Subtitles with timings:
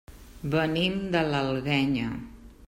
[0.55, 2.09] Venim de l'Alguenya.